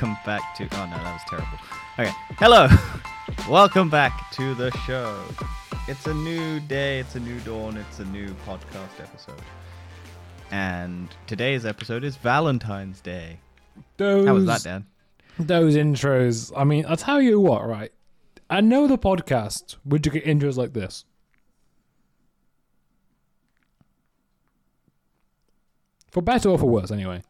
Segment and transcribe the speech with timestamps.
[0.00, 0.64] welcome back to.
[0.72, 1.58] Oh no, that was terrible.
[1.98, 2.68] Okay, hello,
[3.50, 5.22] welcome back to the show.
[5.88, 9.42] It's a new day, it's a new dawn, it's a new podcast episode.
[10.50, 13.40] And today's episode is Valentine's Day.
[13.98, 14.86] Those, How was that, Dan?
[15.38, 16.50] Those intros.
[16.56, 17.92] I mean, I'll tell you what, right?
[18.48, 21.04] I know the podcast would you get intros like this.
[26.10, 27.22] For better or for worse, anyway.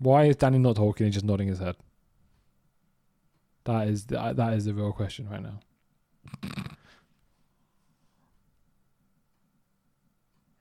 [0.00, 1.06] Why is Danny not talking?
[1.06, 1.76] He's just nodding his head.
[3.64, 5.60] That is that that is the real question right now.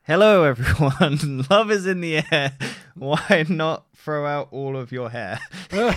[0.03, 1.45] Hello, everyone.
[1.49, 2.57] Love is in the air.
[2.95, 5.39] Why not throw out all of your hair?
[5.69, 5.91] For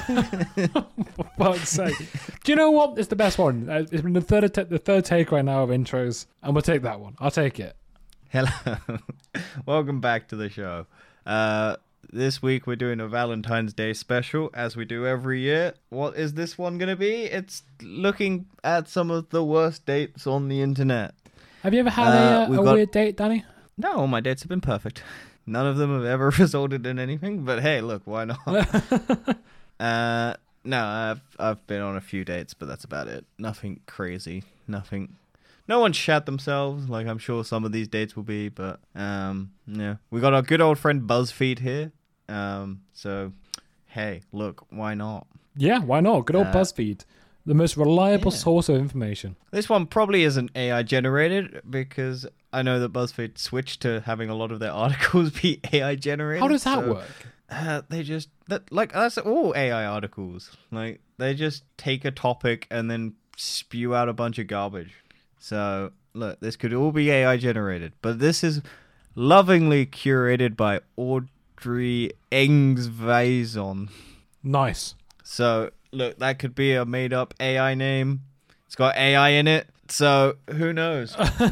[1.39, 1.97] fuck's sake.
[2.45, 2.99] Do you know what?
[2.99, 3.69] It's the best one.
[3.71, 6.83] Uh, It's been the third the third take right now of intros, and we'll take
[6.83, 7.15] that one.
[7.21, 7.75] I'll take it.
[8.29, 8.51] Hello.
[9.67, 10.87] Welcome back to the show.
[11.25, 11.77] Uh,
[12.11, 15.75] this week we're doing a Valentine's Day special, as we do every year.
[15.91, 17.25] What is this one going to be?
[17.25, 21.15] It's looking at some of the worst dates on the internet.
[21.63, 23.45] Have you ever had Uh, a, uh, a got- weird date, Danny?
[23.79, 25.03] No, all my dates have been perfect.
[25.47, 28.39] None of them have ever resulted in anything, but hey, look, why not?
[29.81, 33.25] uh, no, I've I've been on a few dates, but that's about it.
[33.39, 34.45] Nothing crazy.
[34.69, 35.17] Nothing.
[35.69, 39.53] No one shat themselves, like I'm sure some of these dates will be, but um,
[39.67, 41.93] yeah, we got our good old friend BuzzFeed here.
[42.29, 43.33] Um, so
[43.87, 45.27] hey, look, why not?
[45.57, 46.27] Yeah, why not?
[46.27, 47.05] Good old Uh, BuzzFeed,
[47.47, 48.39] the most reliable yeah.
[48.39, 49.37] source of information.
[49.51, 54.35] This one probably isn't AI generated because I know that BuzzFeed switched to having a
[54.35, 56.43] lot of their articles be AI generated.
[56.43, 57.27] How does that so- work?
[57.51, 60.57] Uh, they just that like that's all AI articles.
[60.71, 64.95] Like they just take a topic and then spew out a bunch of garbage.
[65.43, 68.63] So look, this could all be AI generated, but this is
[69.17, 73.91] lovingly curated by Audrey Engvalson.
[74.45, 74.95] Nice.
[75.25, 78.21] So look, that could be a made up AI name.
[78.67, 79.67] It's got AI in it.
[79.89, 81.15] So who knows?
[81.17, 81.49] For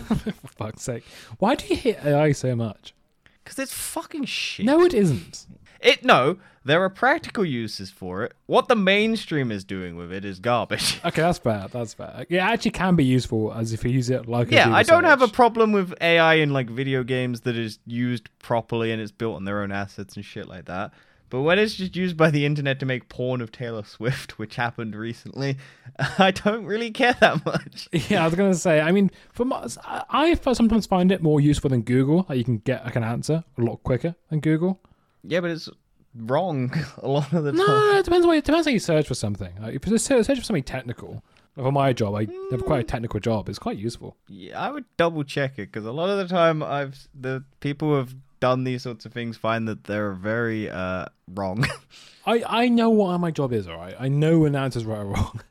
[0.57, 1.05] fuck's sake.
[1.41, 2.95] Why do you hate AI so much?
[3.43, 4.67] Because it's fucking shit.
[4.67, 5.47] No, it isn't.
[5.81, 8.35] It no, there are practical uses for it.
[8.47, 11.01] What the mainstream is doing with it is garbage.
[11.11, 11.67] Okay, that's fair.
[11.73, 12.27] That's fair.
[12.29, 15.23] It actually can be useful as if you use it like yeah, I don't have
[15.23, 19.37] a problem with AI in like video games that is used properly and it's built
[19.37, 20.93] on their own assets and shit like that.
[21.31, 24.57] But when it's just used by the internet to make porn of Taylor Swift, which
[24.57, 25.57] happened recently,
[26.19, 27.89] I don't really care that much.
[28.11, 28.81] Yeah, I was gonna say.
[28.81, 32.27] I mean, for my, I I sometimes find it more useful than Google.
[32.29, 34.81] Like you can get like an answer a lot quicker than Google.
[35.23, 35.69] Yeah, but it's
[36.15, 37.59] wrong a lot of the time.
[37.59, 38.27] No, it depends.
[38.27, 39.53] What, it depends how you search for something.
[39.61, 41.23] Like, if you search search for something technical,
[41.57, 43.49] for my job, I have quite a technical job.
[43.49, 44.17] It's quite useful.
[44.29, 47.89] Yeah, I would double check it because a lot of the time I've the people
[47.89, 51.67] who have done these sorts of things find that they're very uh wrong.
[52.27, 53.69] I I know what my job is.
[53.69, 55.41] All right, I know when the answer's right or wrong.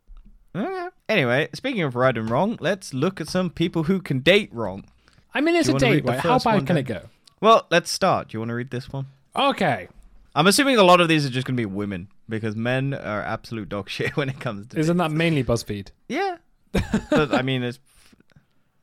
[0.55, 0.87] Okay.
[1.07, 4.83] anyway, speaking of right and wrong, let's look at some people who can date wrong.
[5.31, 6.19] I mean, it's a date, right?
[6.19, 7.01] How bad can it go?
[7.39, 8.29] Well, let's start.
[8.29, 9.05] Do you want to read this one?
[9.35, 9.87] Okay,
[10.35, 13.21] I'm assuming a lot of these are just going to be women because men are
[13.21, 15.89] absolute dog shit when it comes to isn't that mainly BuzzFeed?
[16.07, 16.37] Yeah.
[16.71, 17.79] but I mean, it's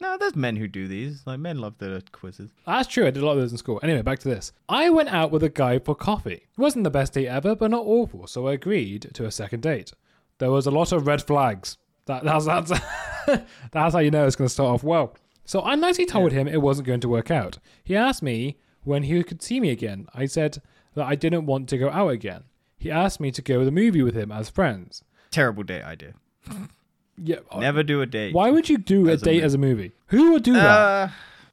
[0.00, 1.22] no, there's men who do these.
[1.26, 2.50] Like men love the quizzes.
[2.66, 3.06] That's true.
[3.06, 3.80] I did a lot of those in school.
[3.82, 4.52] Anyway, back to this.
[4.68, 6.34] I went out with a guy for coffee.
[6.34, 9.62] It wasn't the best date ever, but not awful, so I agreed to a second
[9.62, 9.92] date.
[10.38, 11.78] There was a lot of red flags.
[12.06, 12.72] That, that's that's
[13.72, 15.16] that's how you know it's going to start off well.
[15.44, 17.58] So I nicely told him it wasn't going to work out.
[17.84, 20.06] He asked me when he could see me again.
[20.14, 20.62] I said
[20.94, 22.44] that I didn't want to go out again.
[22.78, 25.02] He asked me to go to the movie with him as friends.
[25.30, 26.14] Terrible date idea.
[27.18, 27.36] Yeah.
[27.50, 28.34] uh, Never do a date.
[28.34, 29.44] Why would you do a As a date movie.
[29.46, 29.92] as a movie?
[30.08, 30.60] Who would do that?
[30.68, 31.08] Uh,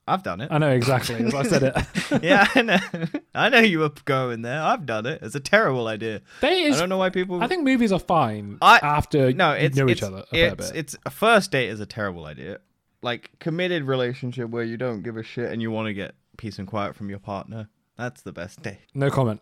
[0.06, 0.52] I've done it.
[0.52, 1.16] I know exactly.
[1.34, 2.22] I said it.
[2.24, 2.78] yeah, I know.
[3.34, 4.62] I know you were going there.
[4.62, 5.22] I've done it.
[5.22, 6.20] It's a terrible idea.
[6.42, 7.42] Date is, I don't know why people.
[7.42, 10.26] I think movies are fine I- after no, it's you know it's, each other a
[10.36, 10.78] fair It's, bit.
[10.80, 12.60] it's a first date is a terrible idea.
[13.02, 16.58] Like committed relationship where you don't give a shit and you want to get peace
[16.60, 17.70] and quiet from your partner.
[17.98, 18.80] That's the best day.
[18.94, 19.42] no comment.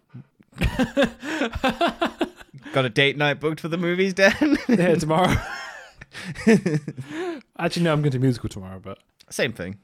[2.73, 4.57] Got a date night booked for the movies, Dan?
[4.67, 5.35] Yeah, tomorrow.
[7.57, 8.99] Actually, no, I'm going to musical tomorrow, but
[9.29, 9.77] Same thing.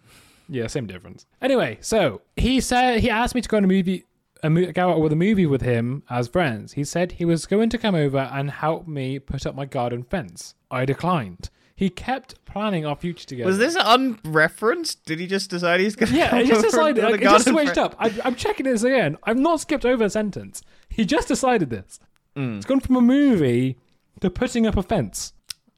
[0.50, 1.26] yeah, same difference.
[1.42, 4.06] Anyway, so he said he asked me to go on a movie,
[4.44, 6.74] a mo- go out with a movie with him as friends.
[6.74, 10.04] He said he was going to come over and help me put up my garden
[10.04, 10.56] fence.
[10.70, 11.50] I declined.
[11.78, 13.48] He kept planning our future together.
[13.48, 14.98] Was this unreferenced?
[15.06, 16.12] Did he just decide he's gonna?
[16.12, 17.02] Yeah, come he just decided.
[17.02, 17.96] to Like, it just switched up.
[18.00, 19.16] I, I'm checking this again.
[19.24, 20.64] I've not skipped over a sentence.
[20.90, 22.00] He just decided this.
[22.36, 22.58] Mm.
[22.58, 23.78] It's gone from a movie
[24.22, 25.34] to putting up a fence.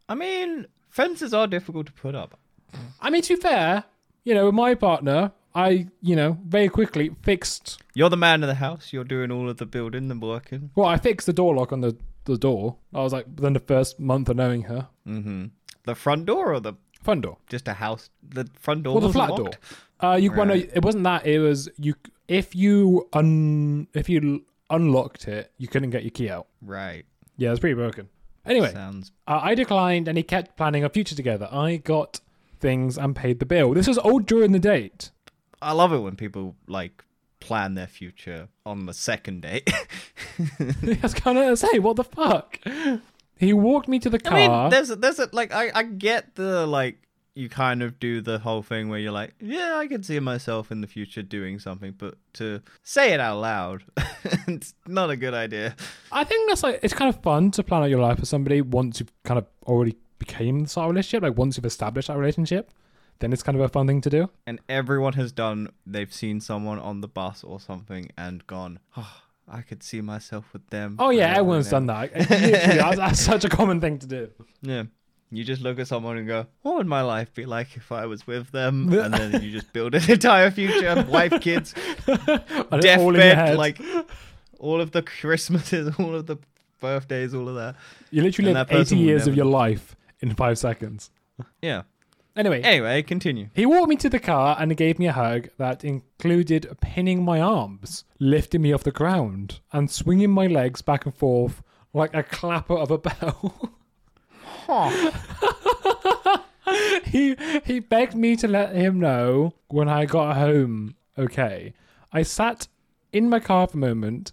[0.08, 2.40] I mean, fences are difficult to put up.
[3.02, 3.84] I mean, to be fair,
[4.24, 7.82] you know, with my partner, I, you know, very quickly fixed.
[7.94, 8.94] You're the man of the house.
[8.94, 10.72] You're doing all of the building and working.
[10.76, 12.78] Well, I fixed the door lock on the the door.
[12.94, 15.46] I was like, within the first month of knowing her, Mm-hmm.
[15.86, 17.38] The front door or the front door.
[17.50, 18.10] just a house?
[18.28, 18.96] The front door.
[19.00, 19.44] Well, the flat locked?
[20.02, 20.12] door.
[20.12, 21.26] Uh, you well, no, it wasn't that.
[21.26, 21.96] It was you.
[22.28, 26.48] If you un if you unlocked it, you couldn't get your key out.
[26.62, 27.06] Right.
[27.38, 28.10] Yeah, it's pretty broken.
[28.46, 29.12] Anyway, Sounds.
[29.28, 31.48] uh, I declined, and he kept planning a future together.
[31.52, 32.20] I got
[32.60, 33.74] things and paid the bill.
[33.74, 35.12] This was all during the date.
[35.62, 37.04] I love it when people like
[37.40, 39.70] plan their future on the second date.
[40.40, 42.60] I was kind of say, what the fuck?
[43.40, 44.38] He walked me to the car.
[44.38, 46.98] I mean, there's a, there's a like I I get the like
[47.36, 50.72] you kind of do the whole thing where you're like, yeah, I can see myself
[50.72, 53.84] in the future doing something, but to say it out loud,
[54.48, 55.74] it's not a good idea.
[56.12, 58.62] I think that's like it's kind of fun to plan out your life with somebody
[58.62, 61.24] once you've kind of already became the sort of relationship.
[61.24, 62.72] Like once you've established that relationship,
[63.20, 64.30] then it's kind of a fun thing to do.
[64.46, 65.70] And everyone has done.
[65.86, 70.46] They've seen someone on the bus or something and gone, oh, I could see myself
[70.54, 70.96] with them.
[71.00, 72.14] Oh yeah, everyone's done that.
[72.14, 74.30] That's, that's such a common thing to do.
[74.62, 74.84] Yeah.
[75.32, 78.08] You just look at someone and go, "What would my life be like if I
[78.08, 81.74] was with them?" And then you just build an entire future, wife, kids,
[82.08, 82.20] And
[82.84, 83.80] it's all in your deathbed, like
[84.60, 86.38] all of the Christmases, all of the
[86.80, 87.76] birthdays, all of that.
[88.10, 91.12] you literally and live that 80 years never of your life in five seconds.
[91.62, 91.84] Yeah.
[92.40, 93.50] Anyway, Anyway, continue.
[93.54, 97.42] he walked me to the car and gave me a hug that included pinning my
[97.42, 101.62] arms, lifting me off the ground, and swinging my legs back and forth
[101.94, 103.74] like a clapper of a bell.
[107.04, 110.96] he he begged me to let him know when I got home.
[111.18, 111.74] Okay,
[112.14, 112.70] I sat
[113.12, 114.32] in my car for a moment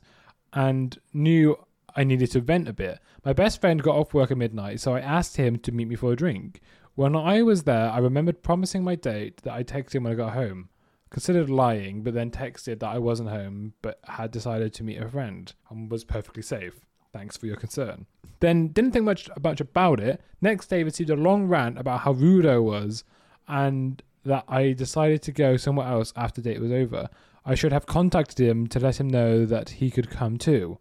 [0.53, 1.57] and knew
[1.97, 3.01] I needed to vent a bit.
[3.25, 5.97] My best friend got off work at midnight, so I asked him to meet me
[5.97, 6.61] for a drink.
[6.97, 10.17] When I was there, I remembered promising my date that I'd text him when I
[10.17, 10.71] got home.
[11.11, 15.07] Considered lying, but then texted that I wasn't home, but had decided to meet a
[15.07, 16.81] friend and was perfectly safe.
[17.13, 18.07] Thanks for your concern.
[18.41, 20.23] Then didn't think much much about it.
[20.41, 23.05] Next day received a long rant about how rude I was
[23.47, 27.11] and that I decided to go somewhere else after date was over.
[27.45, 30.79] I should have contacted him to let him know that he could come too.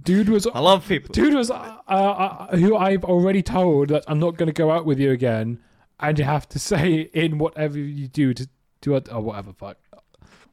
[0.00, 1.12] Dude was I love people.
[1.12, 4.86] dude was uh, uh, who I've already told that I'm not going to go out
[4.86, 5.58] with you again,
[6.00, 8.48] and you have to say in whatever you do to
[8.80, 9.52] do or whatever.
[9.52, 9.76] Fuck.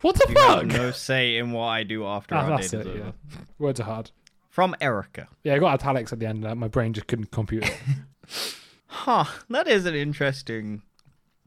[0.02, 0.66] What the You fuck?
[0.66, 3.12] no say in what I do after Ah, our that's date it, yeah.
[3.58, 4.12] Words are hard.
[4.50, 5.28] From Erica.
[5.44, 6.46] Yeah, I got italics at the end.
[6.46, 7.78] Uh, my brain just couldn't compute it.
[8.92, 9.26] Huh.
[9.52, 10.82] That is an interesting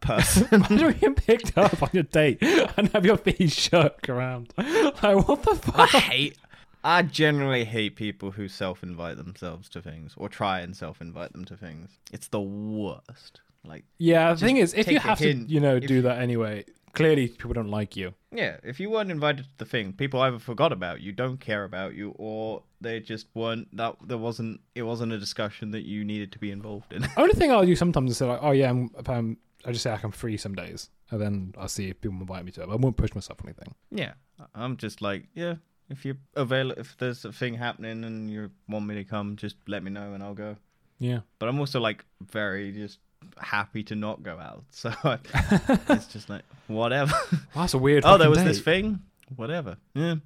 [0.01, 0.63] person.
[0.63, 4.55] Why you picked up on your date and have your feet shook around?
[4.57, 5.93] Like what the fuck?
[5.95, 6.39] I hate.
[6.85, 11.57] I generally hate people who self-invite themselves to things or try and self-invite them to
[11.57, 11.91] things.
[12.13, 13.41] It's the worst.
[13.65, 17.29] Like, Yeah, the thing is, if you have to, you know, do that anyway, clearly
[17.29, 18.15] people don't like you.
[18.33, 21.63] yeah, if you weren't invited to the thing, people either forgot about you, don't care
[21.63, 23.69] about you, or they just weren't.
[23.77, 24.61] That there wasn't.
[24.75, 27.03] It wasn't a discussion that you needed to be involved in.
[27.03, 29.85] The only thing I'll do sometimes is say like, oh yeah, I'm, I'm, I just
[29.85, 32.63] say like I'm free some days, and then I'll see if people invite me to
[32.63, 32.69] it.
[32.69, 33.77] I won't push myself or anything.
[33.93, 34.15] yeah,
[34.57, 35.55] I'm just like, yeah.
[35.93, 39.57] If you avail, if there's a thing happening and you want me to come, just
[39.69, 40.57] let me know and I'll go.
[40.99, 41.21] Yeah.
[41.39, 42.99] But I'm also like very just
[43.39, 45.19] happy to not go out, so I,
[45.91, 47.13] it's just like whatever.
[47.31, 48.05] Well, that's a weird.
[48.07, 49.01] oh, there was this thing.
[49.37, 49.77] Whatever.
[49.95, 50.17] Yeah.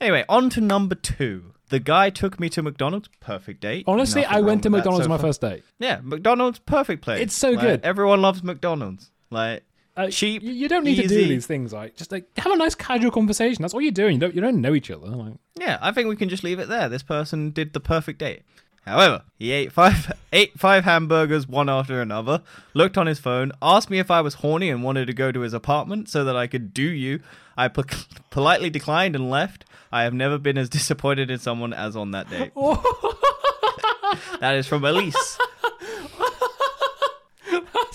[0.00, 1.54] Anyway, on to number two.
[1.70, 3.08] The guy took me to McDonald's.
[3.20, 3.84] Perfect date.
[3.86, 5.28] Honestly, Nothing I went to McDonald's so on my far.
[5.28, 5.64] first date.
[5.78, 7.20] Yeah, McDonald's, perfect place.
[7.22, 7.80] It's so Like, good.
[7.84, 9.10] Everyone loves McDonald's.
[9.30, 9.62] Like,
[9.96, 12.56] Uh, Cheap, You, you don't need to do these things, like just like have a
[12.56, 13.62] nice casual conversation.
[13.62, 14.14] That's all you're doing.
[14.14, 15.06] You don't you don't know each other.
[15.06, 16.88] Like, yeah, I think we can just leave it there.
[16.88, 18.42] This person did the perfect date.
[18.84, 22.42] However, he ate five ate five hamburgers one after another,
[22.74, 25.40] looked on his phone, asked me if I was horny and wanted to go to
[25.40, 27.20] his apartment so that I could do you.
[27.56, 27.84] I po-
[28.30, 29.64] politely declined and left.
[29.92, 32.52] I have never been as disappointed in someone as on that date.
[34.40, 35.38] that is from Elise.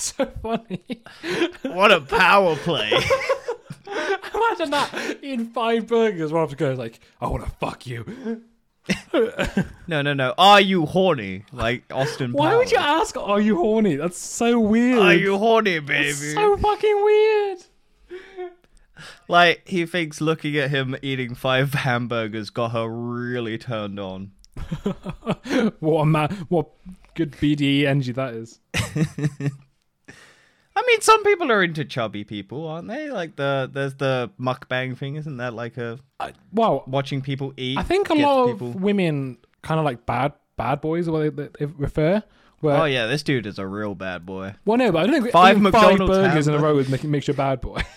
[0.03, 1.01] So funny.
[1.63, 2.89] What a power play.
[3.88, 8.44] Imagine that eating five burgers one after go like I want to fuck you.
[9.88, 10.34] No, no, no.
[10.38, 11.46] Are you horny?
[11.51, 13.18] Like Austin Why would you ask?
[13.18, 13.96] Are you horny?
[13.96, 15.00] That's so weird.
[15.00, 16.08] Are you horny, baby?
[16.08, 17.58] That's so fucking weird.
[19.27, 24.32] Like he thinks looking at him eating five hamburgers got her really turned on.
[25.79, 26.46] What a man!
[26.50, 26.68] What
[27.15, 28.60] good BDE energy that is.
[30.79, 33.12] I mean, some people are into chubby people, aren't they?
[33.12, 37.77] Like the there's the mukbang thing, isn't that like a I, well, watching people eat?
[37.77, 38.69] I think a lot people...
[38.69, 42.24] of women kind of like bad bad boys, or what they, they refer.
[42.62, 44.55] Where, Oh yeah, this dude is a real bad boy.
[44.63, 47.12] Well, no, but I don't think Five McDonald's five burgers in a row is making
[47.12, 47.81] makes you a bad boy.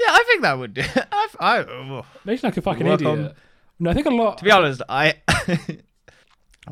[0.00, 0.82] Yeah, I think that would do.
[1.12, 2.06] I, I, oh.
[2.24, 3.06] Makes you like a fucking idiot.
[3.06, 3.34] on-
[3.78, 4.38] No, I think a lot.
[4.38, 5.16] to be honest, I.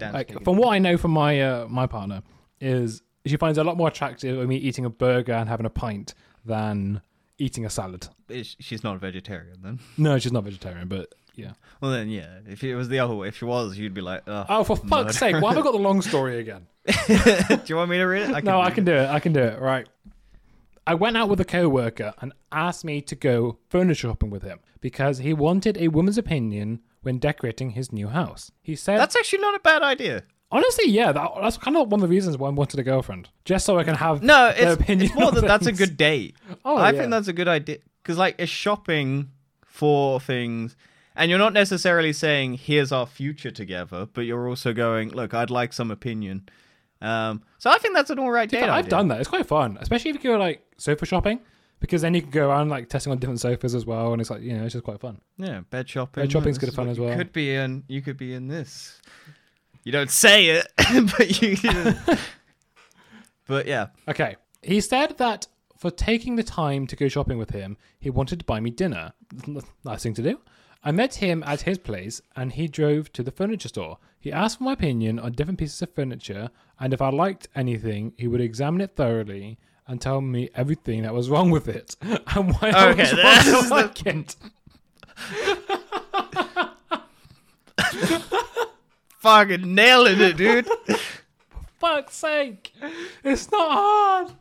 [0.00, 2.22] Like from what I know from my uh, my partner
[2.60, 5.66] is she finds it a lot more attractive of me eating a burger and having
[5.66, 7.02] a pint than
[7.38, 8.08] eating a salad.
[8.42, 9.78] She's not a vegetarian then.
[9.96, 11.52] No, she's not vegetarian, but yeah.
[11.80, 12.38] Well then, yeah.
[12.48, 14.44] If it was the other way, if she was, you'd be like, oh.
[14.48, 15.12] Oh, for fuck's murder.
[15.12, 15.40] sake!
[15.40, 16.66] Why have I got the long story again?
[17.06, 18.34] do you want me to read it?
[18.34, 19.08] I no, I can do it.
[19.08, 19.60] I can do it.
[19.60, 19.87] Right.
[20.87, 24.58] I went out with a co-worker and asked me to go furniture shopping with him
[24.80, 28.50] because he wanted a woman's opinion when decorating his new house.
[28.62, 30.22] He said, That's actually not a bad idea.
[30.50, 33.28] Honestly, yeah, that, that's kind of one of the reasons why I wanted a girlfriend,
[33.45, 36.37] just so I can have No, it's, opinion it's more that that's a good date.
[36.64, 36.99] Oh, I yeah.
[36.99, 39.31] think that's a good idea because like it's shopping
[39.64, 40.76] for things,
[41.14, 45.50] and you're not necessarily saying here's our future together, but you're also going, look, I'd
[45.50, 46.49] like some opinion.
[47.00, 48.64] Um, so I think that's an all right date.
[48.64, 49.21] I've done that.
[49.21, 51.40] It's quite fun, especially if you go like sofa shopping,
[51.81, 54.31] because then you can go around like testing on different sofas as well, and it's
[54.31, 55.21] like you know it's just quite fun.
[55.37, 56.25] Yeah, bed shopping.
[56.25, 57.17] Bed shopping's good fun as you well.
[57.17, 57.85] Could be in.
[57.88, 59.00] You could be in this.
[59.85, 60.66] You don't say it,
[61.16, 61.56] but you.
[63.47, 64.37] but yeah, Okay.
[64.62, 65.47] He said that
[65.78, 69.12] for taking the time to go shopping with him, he wanted to buy me dinner.
[69.85, 70.40] Nice thing to do.
[70.85, 73.99] I met him at his place and he drove to the furniture store.
[74.20, 78.12] He asked for my opinion on different pieces of furniture, and if I liked anything,
[78.16, 82.52] he would examine it thoroughly and tell me everything that was wrong with it and
[82.54, 84.37] why I Okay, was that's wrong the- like it.
[89.18, 90.68] fucking nailing it, dude.
[91.78, 92.72] Fuck's sake.
[93.22, 94.32] It's not hard.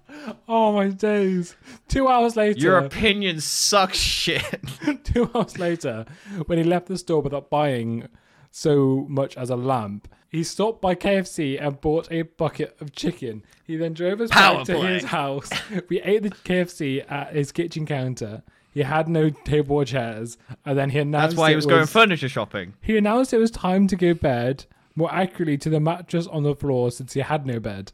[0.47, 1.55] Oh my days.
[1.87, 2.59] Two hours later.
[2.59, 4.59] Your opinion sucks shit.
[5.03, 6.05] Two hours later,
[6.47, 8.07] when he left the store without buying
[8.49, 13.43] so much as a lamp, he stopped by KFC and bought a bucket of chicken.
[13.65, 15.49] He then drove us Power back to his house.
[15.89, 18.41] We ate the KFC at his kitchen counter.
[18.77, 21.65] He had no table or chairs, and then he announced That's why he it was
[21.65, 22.75] going furniture shopping.
[22.79, 24.65] He announced it was time to go bed.
[24.95, 27.91] More accurately, to the mattress on the floor since he had no bed.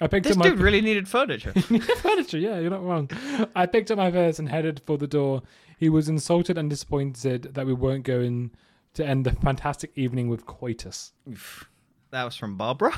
[0.00, 1.52] I picked This up my dude really needed furniture.
[1.98, 2.38] furniture.
[2.38, 3.10] Yeah, you're not wrong.
[3.54, 5.42] I picked up my purse and headed for the door.
[5.76, 8.52] He was insulted and disappointed that we weren't going
[8.94, 11.12] to end the fantastic evening with coitus.
[12.12, 12.94] that was from Barbara.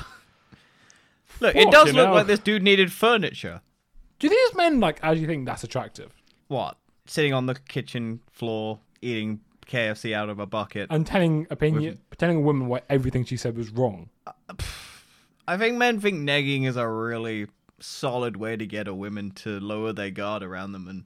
[1.41, 2.15] Look, it does look hell.
[2.15, 3.59] like this dude needed furniture.
[4.17, 5.01] Do these men like?
[5.01, 6.13] How do you think that's attractive?
[6.47, 6.77] What?
[7.07, 10.87] Sitting on the kitchen floor eating KFC out of a bucket.
[10.89, 14.09] And telling opinion, telling a woman why everything she said was wrong.
[15.47, 17.47] I think men think negging is a really
[17.79, 21.03] solid way to get a woman to lower their guard around them and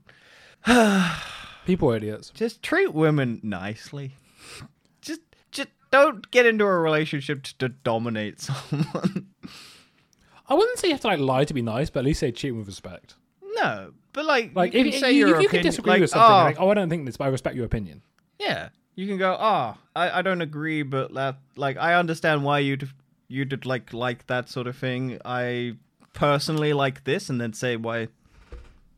[1.66, 2.30] People are idiots.
[2.32, 4.16] just treat women nicely.
[5.02, 9.28] Just just don't get into a relationship to, to dominate someone.
[10.48, 12.32] I wouldn't say you have to like lie to be nice, but at least say
[12.32, 13.16] treat with respect.
[13.56, 15.92] no, but like Like you if can say you, your if you can opinion, disagree
[15.92, 18.02] like, with something, oh, like oh I don't think this, but I respect your opinion.
[18.40, 19.38] Yeah, you can go.
[19.40, 22.90] Ah, I, I don't agree, but that like I understand why you'd
[23.28, 25.20] you'd like like that sort of thing.
[25.24, 25.76] I
[26.14, 28.10] personally like this, and then say why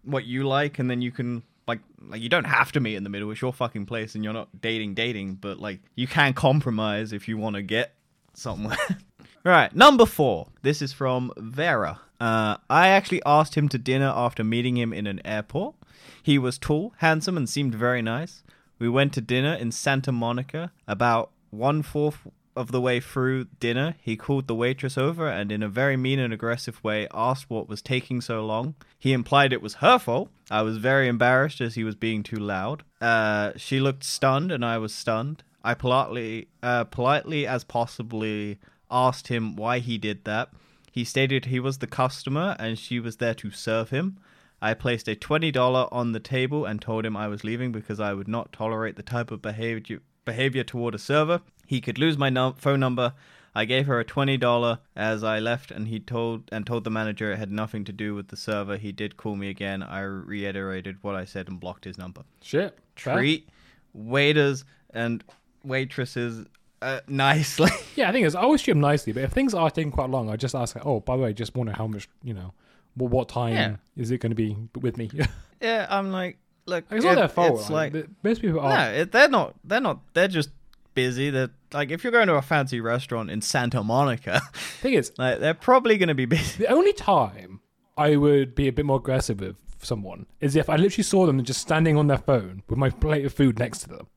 [0.04, 3.04] what you like, and then you can like like you don't have to meet in
[3.04, 3.30] the middle.
[3.32, 7.28] It's your fucking place, and you're not dating dating, but like you can compromise if
[7.28, 7.94] you want to get
[8.34, 8.78] somewhere.
[9.44, 10.48] right, number four.
[10.62, 12.00] This is from Vera.
[12.24, 15.76] Uh, I actually asked him to dinner after meeting him in an airport.
[16.22, 18.44] He was tall, handsome, and seemed very nice.
[18.80, 20.72] We went to dinner in Santa Monica.
[20.88, 22.20] About one fourth
[22.56, 26.20] of the way through dinner, he called the waitress over and, in a very mean
[26.20, 28.76] and aggressive way, asked what was taking so long.
[28.98, 30.30] He implied it was her fault.
[30.50, 32.84] I was very embarrassed as he was being too loud.
[33.02, 35.44] Uh, she looked stunned, and I was stunned.
[35.62, 40.52] I politely, uh, politely as possibly, asked him why he did that.
[40.94, 44.20] He stated he was the customer and she was there to serve him.
[44.62, 48.14] I placed a $20 on the table and told him I was leaving because I
[48.14, 51.42] would not tolerate the type of behavior behavior toward a server.
[51.66, 53.14] He could lose my num- phone number.
[53.56, 57.32] I gave her a $20 as I left and he told and told the manager
[57.32, 58.78] it had nothing to do with the server.
[58.78, 59.82] He did call me again.
[59.82, 62.22] I reiterated what I said and blocked his number.
[62.40, 62.78] Shit.
[62.96, 63.50] Treat
[63.94, 65.24] waiters and
[65.64, 66.46] waitresses
[66.84, 67.70] uh, nicely.
[67.96, 70.10] Yeah, I think it's I always treat them nicely, but if things are taking quite
[70.10, 72.54] long, I just ask, like, oh, by the way, just wonder how much, you know,
[72.96, 73.76] what, what time Yeah.
[73.96, 75.10] is it going to be with me?
[75.62, 77.60] yeah, I'm like, look, it's not it- their fault.
[77.60, 78.70] It's like, like the- most people are.
[78.92, 79.54] No, it, they're not.
[79.64, 80.00] They're not.
[80.14, 80.50] They're just
[80.96, 81.30] busy.
[81.30, 85.40] They're like if you're going to a fancy restaurant in Santa Monica, thing is, like
[85.40, 86.64] they're probably going to be busy.
[86.64, 87.60] the only time
[87.98, 91.44] I would be a bit more aggressive with someone is if I literally saw them
[91.44, 94.08] just standing on their phone with my plate of food next to them,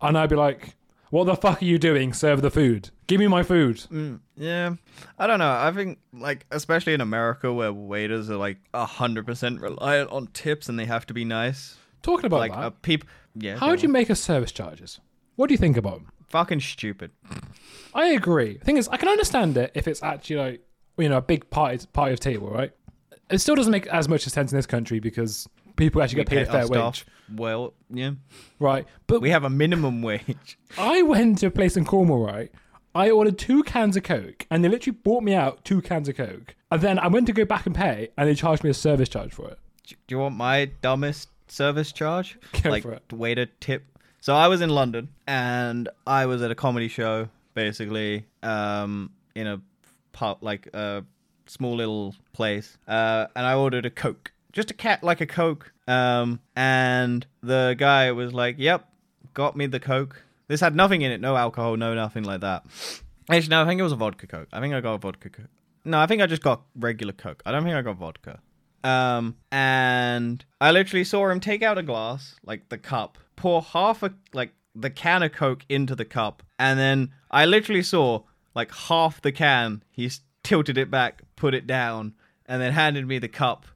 [0.00, 0.74] and I'd be like,
[1.14, 2.12] "What the fuck are you doing?
[2.12, 2.90] Serve the food.
[3.06, 4.74] Give me my food." Mm, yeah,
[5.18, 5.50] I don't know.
[5.50, 10.68] I think like especially in America where waiters are like hundred percent reliant on tips
[10.68, 11.76] and they have to be nice.
[12.02, 13.08] Talking about like that, uh, people.
[13.36, 13.56] Yeah.
[13.56, 15.00] how do you make a service charges?
[15.36, 16.08] What do you think about them?
[16.34, 17.12] fucking stupid?
[17.94, 18.58] I agree.
[18.58, 20.60] The thing is, I can understand it if it's actually like
[20.98, 22.72] you know a big party party of table, right?
[23.30, 26.28] It still doesn't make as much sense in this country because people actually We get
[26.30, 28.12] paid a fair wage, Well, yeah.
[28.58, 28.86] right?
[29.06, 30.58] But We have a minimum wage.
[30.78, 32.50] I went to a place in Cornwall, right?
[32.94, 36.16] I ordered two cans of Coke, and they literally bought me out two cans of
[36.16, 36.54] Coke.
[36.70, 39.08] And then I went to go back and pay, and they charged me a service
[39.08, 39.58] charge for it.
[39.86, 42.38] Do you want my dumbest service charge?
[42.62, 43.84] Go like waiter tip.
[44.20, 49.46] So I was in London and I was at a comedy show, basically, um, in
[49.46, 49.60] a
[50.12, 51.04] pub, like a
[51.46, 55.72] small little place, uh, and I ordered a Coke, just a cat like a Coke.
[55.86, 58.88] Um, and the guy was like, "Yep,
[59.34, 60.22] got me the Coke.
[60.48, 62.64] This had nothing in it, no alcohol, no nothing like that."
[63.28, 64.48] Actually, no, I think it was a vodka Coke.
[64.52, 65.50] I think I got a vodka Coke.
[65.84, 67.42] No, I think I just got regular Coke.
[67.44, 68.40] I don't think I got vodka.
[68.82, 74.02] Um, and I literally saw him take out a glass, like the cup, pour half
[74.02, 78.22] a like the can of Coke into the cup, and then I literally saw
[78.54, 79.82] like half the can.
[79.90, 80.10] He
[80.42, 82.14] tilted it back, put it down,
[82.46, 83.66] and then handed me the cup.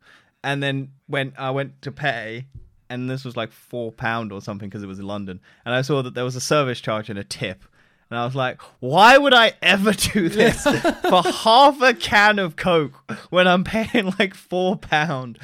[0.45, 2.47] And then when I went to pay,
[2.91, 5.83] and this was like four pound or something because it was in London, and I
[5.83, 7.65] saw that there was a service charge and a tip.
[8.11, 10.63] And I was like, why would I ever do this
[11.09, 12.95] for half a can of Coke
[13.31, 15.39] when I'm paying like four pound?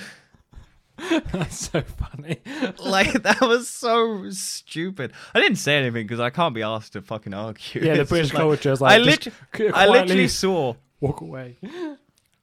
[0.97, 2.39] That's so funny.
[2.85, 5.13] Like that was so stupid.
[5.35, 7.83] I didn't say anything because I can't be asked to fucking argue.
[7.83, 9.29] Yeah, the British like- culture is like I, lit-
[9.75, 10.75] I literally saw.
[11.01, 11.57] walk away.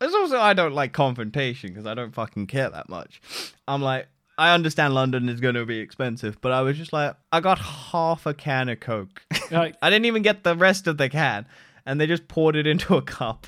[0.01, 3.22] It's also I don't like confrontation because I don't fucking care that much.
[3.67, 7.15] I'm like, I understand London is going to be expensive, but I was just like,
[7.31, 9.22] I got half a can of Coke.
[9.51, 11.46] Like, I didn't even get the rest of the can,
[11.86, 13.48] and they just poured it into a cup.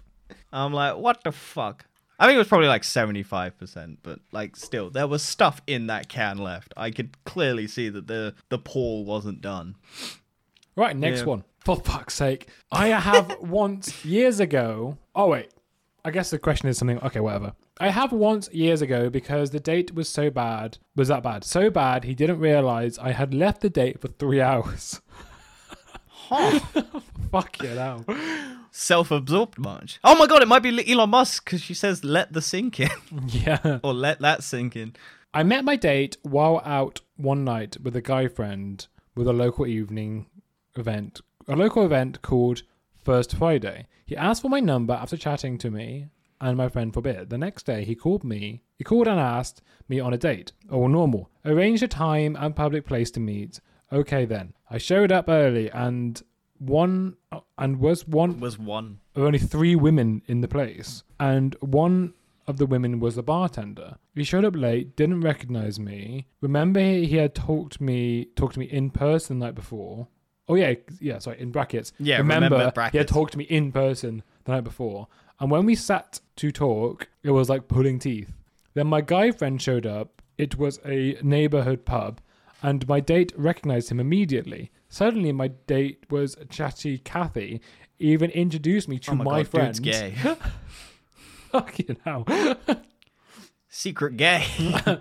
[0.51, 1.85] I'm like, what the fuck?
[2.19, 6.09] I think it was probably like 75%, but like still, there was stuff in that
[6.09, 6.73] can left.
[6.77, 9.75] I could clearly see that the the pour wasn't done.
[10.75, 11.25] Right, next Yeah.
[11.25, 11.43] one.
[11.59, 12.49] For fuck's sake.
[12.71, 14.97] I have once years ago.
[15.15, 15.49] Oh, wait.
[16.05, 16.99] I guess the question is something.
[16.99, 17.53] Okay, whatever.
[17.79, 20.77] I have once years ago because the date was so bad.
[20.95, 21.43] Was that bad?
[21.45, 25.01] So bad, he didn't realize I had left the date for three hours.
[26.07, 26.59] Huh.
[27.31, 28.03] Fuck you now.
[28.71, 29.99] Self-absorbed much.
[30.03, 32.89] Oh my god, it might be Elon Musk because she says let the sink in
[33.27, 33.79] Yeah.
[33.83, 34.95] or let that sink in.
[35.33, 38.85] I met my date while out one night with a guy friend
[39.15, 40.27] with a local evening
[40.75, 42.63] event, a local event called
[43.03, 43.87] First Friday.
[44.05, 46.07] He asked for my number after chatting to me
[46.41, 47.29] and my friend for a bit.
[47.29, 48.63] The next day, he called me.
[48.77, 50.51] He called and asked me on a date.
[50.69, 51.29] All normal.
[51.45, 53.59] Arranged a time and public place to meet.
[53.91, 54.53] Okay then.
[54.69, 56.21] I showed up early and
[56.57, 57.15] one
[57.57, 58.99] and was one Was one.
[59.13, 62.13] there were only three women in the place, and one
[62.47, 63.97] of the women was the bartender.
[64.15, 66.27] He showed up late, didn't recognize me.
[66.41, 70.07] Remember, he he had talked me talked to me in person the night before.
[70.47, 71.19] Oh yeah, yeah.
[71.19, 71.93] Sorry, in brackets.
[71.99, 75.07] Yeah, remember, remember he had talked to me in person the night before.
[75.39, 78.31] And when we sat to talk, it was like pulling teeth.
[78.73, 80.21] Then my guy friend showed up.
[80.37, 82.19] It was a neighborhood pub,
[82.61, 84.71] and my date recognized him immediately.
[84.89, 87.61] Suddenly, my date was chatty Kathy.
[87.99, 89.67] Even introduced me to Oh my, my god, friend.
[89.75, 90.15] dude's gay.
[91.51, 92.25] Fucking hell.
[93.69, 94.45] Secret gay.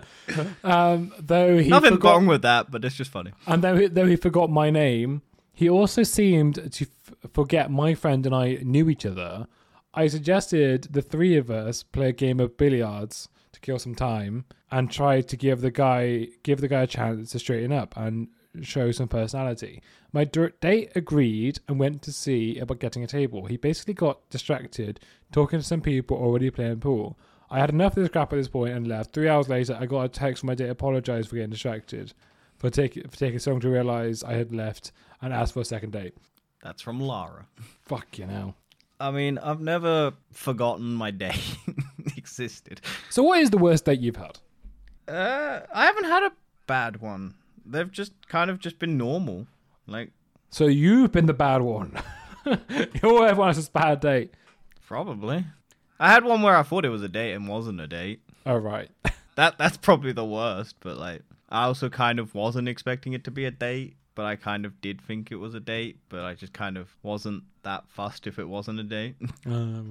[0.63, 3.31] Um, though he Nothing forgot, wrong with that, but it's just funny.
[3.45, 5.21] and though he, though he forgot my name,
[5.53, 9.47] he also seemed to f- forget my friend and I knew each other.
[9.93, 14.45] I suggested the three of us play a game of billiards to kill some time
[14.71, 18.29] and try to give the guy give the guy a chance to straighten up and
[18.61, 19.81] show some personality.
[20.11, 23.45] My date agreed and went to see about getting a table.
[23.45, 24.99] He basically got distracted
[25.31, 27.17] talking to some people already playing pool.
[27.49, 29.13] I had enough of this crap at this point and left.
[29.13, 32.13] Three hours later, I got a text from my date apologized for getting distracted,
[32.57, 34.91] for, take, for taking so long to realize I had left
[35.23, 36.13] and asked for a second date.
[36.61, 37.47] That's from Lara.
[37.85, 38.53] Fuck you know.
[38.99, 41.35] I mean, I've never forgotten my day
[42.17, 42.81] existed.
[43.09, 44.37] So, what is the worst date you've had?
[45.07, 46.31] Uh, I haven't had a
[46.67, 47.33] bad one.
[47.65, 49.47] They've just kind of just been normal.
[49.87, 50.11] Like,
[50.51, 51.97] So, you've been the bad one.
[52.45, 54.33] You're everyone else's bad date.
[54.85, 55.45] probably.
[55.99, 58.21] I had one where I thought it was a date and wasn't a date.
[58.45, 58.89] All right.
[59.35, 63.31] That that's probably the worst, but like I also kind of wasn't expecting it to
[63.31, 66.33] be a date, but I kind of did think it was a date, but I
[66.33, 69.15] just kind of wasn't that fussed if it wasn't a date.
[69.21, 69.83] Uh, right.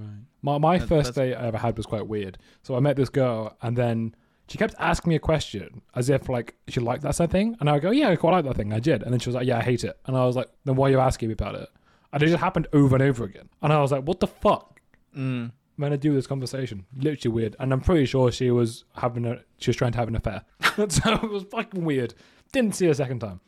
[0.42, 2.38] My my That- first that's- date I ever had was quite weird.
[2.62, 4.14] So I met this girl, and then
[4.48, 7.56] she kept asking me a question as if like she liked that sort of thing,
[7.61, 8.72] and I would go, "Yeah, I quite like that thing.
[8.72, 10.48] I did." And then she was like, "Yeah, I hate it." And I was like,
[10.64, 11.68] "Then why are you asking me about it?"
[12.12, 13.48] And it just happened over and over again.
[13.62, 14.80] And I was like, "What the fuck?"
[15.16, 15.50] mm.
[15.78, 16.85] I'm gonna do this conversation.
[16.96, 17.56] Literally weird.
[17.58, 20.42] And I'm pretty sure she was having a she was trying to have an affair.
[20.88, 22.12] so it was fucking weird.
[22.52, 23.40] Didn't see her a second time.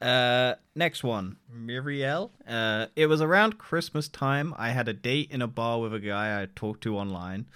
[0.00, 2.30] Uh, next one, Miriel.
[2.48, 4.54] Uh, it was around Christmas time.
[4.56, 7.46] I had a date in a bar with a guy I talked to online.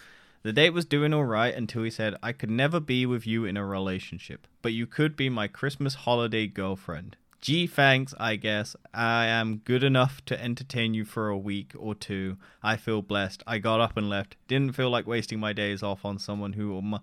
[0.43, 3.47] The date was doing all right until he said, "I could never be with you
[3.47, 8.75] in a relationship, but you could be my Christmas holiday girlfriend." Gee, thanks, I guess.
[8.93, 12.39] I am good enough to entertain you for a week or two.
[12.63, 13.43] I feel blessed.
[13.47, 14.37] I got up and left.
[14.49, 16.99] Didn't feel like wasting my days off on someone who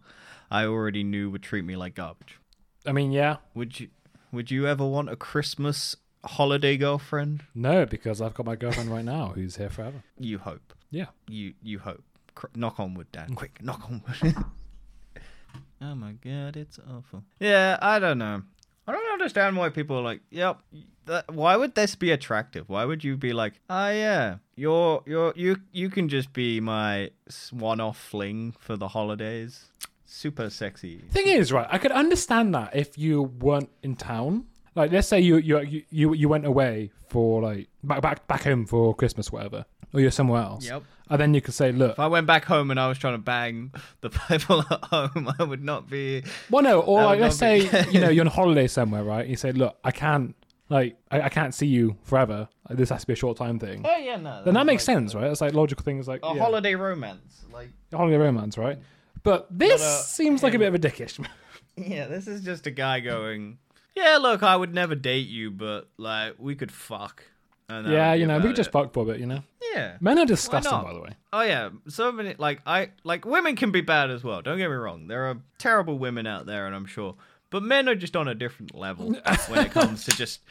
[0.49, 2.39] I already knew would treat me like garbage.
[2.87, 3.89] I mean, yeah, Would you
[4.31, 7.43] would you ever want a Christmas holiday girlfriend?
[7.55, 10.03] no, because I've got my girlfriend right now who's here forever.
[10.19, 10.73] You hope.
[10.89, 11.07] Yeah.
[11.27, 12.03] You you hope.
[12.35, 13.35] Cr- knock on wood, Dan.
[13.35, 14.35] Quick, knock on wood.
[15.81, 17.23] oh my god, it's awful.
[17.39, 18.43] Yeah, I don't know.
[18.87, 20.59] I don't understand why people are like, "Yep."
[21.05, 22.69] That, why would this be attractive?
[22.69, 27.11] Why would you be like, "Ah, yeah, you're you're you you can just be my
[27.51, 29.65] one-off fling for the holidays."
[30.13, 30.97] Super sexy.
[31.09, 34.45] Thing is, right, I could understand that if you weren't in town.
[34.75, 38.65] Like, let's say you you you you went away for like back back back home
[38.65, 40.65] for Christmas, whatever, or you're somewhere else.
[40.67, 40.83] Yep.
[41.09, 43.13] And then you could say, look, If I went back home and I was trying
[43.15, 46.23] to bang the people at home, I would not be.
[46.49, 49.03] well, no, or That like let's not be- say you know you're on holiday somewhere,
[49.05, 49.25] right?
[49.27, 50.35] You say, look, I can't
[50.67, 52.49] like I, I can't see you forever.
[52.69, 53.85] Like, this has to be a short time thing.
[53.85, 54.43] Oh yeah, no.
[54.43, 55.25] Then that makes sense, right?
[55.31, 58.77] It's like logical things like A yeah, holiday romance, like a holiday romance, right?
[59.23, 61.25] But this Not a- seems like a bit of a dickish.
[61.75, 63.59] yeah, this is just a guy going.
[63.95, 67.23] Yeah, look, I would never date you, but like we could fuck.
[67.69, 68.73] And that yeah, would be you know, we about could just it.
[68.73, 69.43] fuck a bit, you know.
[69.73, 69.97] Yeah.
[70.01, 70.83] Men are disgusting, not?
[70.83, 71.11] by the way.
[71.31, 74.41] Oh yeah, so many like I like women can be bad as well.
[74.41, 75.07] Don't get me wrong.
[75.07, 77.15] There are terrible women out there, and I'm sure,
[77.49, 79.13] but men are just on a different level
[79.47, 80.41] when it comes to just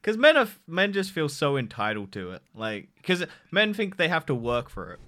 [0.00, 2.42] because men are men just feel so entitled to it.
[2.54, 5.00] Like because men think they have to work for it,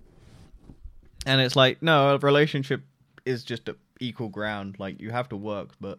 [1.26, 2.82] and it's like no, a relationship
[3.24, 4.76] is just a equal ground.
[4.78, 5.98] Like you have to work, but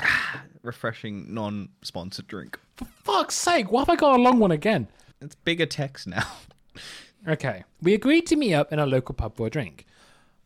[0.62, 2.58] refreshing non-sponsored drink.
[2.76, 4.88] For fuck's sake, why have I got a long one again?
[5.20, 6.26] It's bigger text now.
[7.28, 7.64] Okay.
[7.82, 9.84] We agreed to meet up in a local pub for a drink.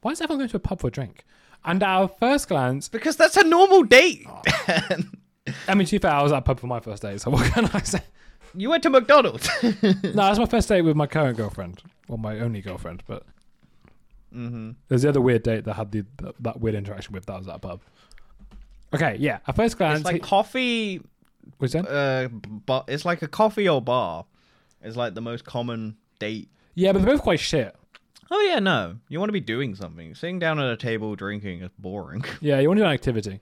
[0.00, 1.24] Why is everyone going to a pub for a drink?
[1.64, 4.26] And at our first glance, because that's a normal date.
[4.28, 4.42] Oh.
[5.68, 7.30] I mean, to be fair, I was at a pub for my first date, so
[7.30, 8.00] what can I say?
[8.54, 9.48] you went to McDonald's.
[9.72, 13.24] No, that's my first date with my current girlfriend, or my only girlfriend, but
[14.34, 14.70] mm-hmm.
[14.88, 17.48] there's the other weird date that had the, that, that weird interaction with that was
[17.48, 17.80] at a pub.
[18.94, 19.38] Okay, yeah.
[19.46, 21.00] At first glance, It's like he- coffee.
[21.58, 21.86] was that?
[21.88, 24.24] Uh, but it's like a coffee or bar.
[24.82, 26.48] It's like the most common date.
[26.74, 27.74] Yeah, but they're both quite shit.
[28.30, 28.96] Oh yeah, no.
[29.08, 30.14] You want to be doing something.
[30.14, 32.24] Sitting down at a table drinking is boring.
[32.40, 33.40] Yeah, you want to do an activity.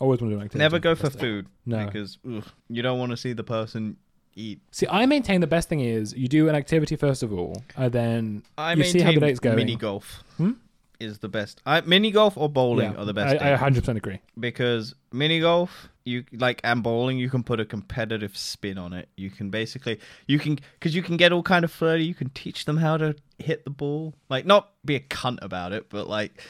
[0.00, 0.58] Always want to do an activity.
[0.58, 1.46] Never go for food.
[1.66, 1.84] No.
[1.86, 3.96] Because ugh, you don't want to see the person
[4.38, 4.60] eat.
[4.70, 7.92] See, I maintain the best thing is you do an activity first of all, and
[7.92, 9.56] then I you see how the date's going.
[9.56, 10.52] Mini golf Hmm?
[11.00, 11.60] is the best.
[11.64, 13.40] I, mini golf or bowling Yeah, are the best.
[13.40, 14.18] I, I 100% agree.
[14.38, 19.08] because mini golf you like and bowling you can put a competitive spin on it
[19.16, 22.30] you can basically you can because you can get all kind of flirty you can
[22.30, 26.08] teach them how to hit the ball like not be a cunt about it but
[26.08, 26.42] like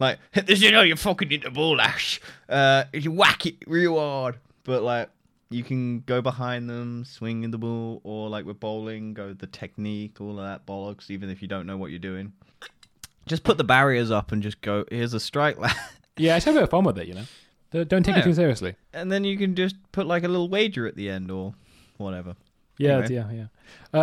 [0.00, 0.18] like
[0.48, 5.08] you know you're fucking the ball ash uh you whack it real hard but like
[5.50, 9.46] you can go behind them swing in the ball or like with bowling go the
[9.46, 12.32] technique all of that bollocks even if you don't know what you're doing
[13.26, 15.74] just put the barriers up and just go here's a strike lad
[16.18, 17.24] Yeah, have a bit of fun with it, you know.
[17.72, 18.74] Don't- Don't take it too seriously.
[18.94, 21.54] and then you can just put like a little wager at the end or
[21.98, 22.34] whatever.
[22.78, 23.14] Yeah, Anyway.
[23.14, 23.46] yeah, yeah.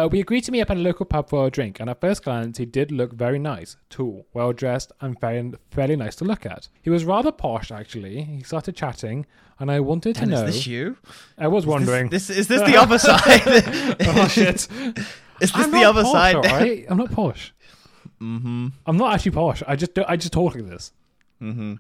[0.04, 2.02] Uh, we agreed to meet up at a local pub for a drink, and at
[2.02, 6.26] first glance, he did look very nice, tall, well dressed, and very, fairly nice to
[6.26, 6.68] look at.
[6.82, 8.24] He was rather posh, actually.
[8.24, 9.26] He started chatting,
[9.60, 10.44] and I wanted to And know.
[10.46, 10.98] is this you?
[11.38, 12.10] I was wondering.
[12.10, 13.42] This, this is this the other side?
[14.08, 14.68] oh shit!
[15.42, 16.36] Is this I'm the other posh, side?
[16.36, 16.86] alright?
[16.90, 17.54] I'm not posh.
[18.22, 18.68] mm-hmm.
[18.86, 19.62] I'm not actually posh.
[19.68, 20.92] I just I just talk like this.
[21.42, 21.76] Mm-hmm.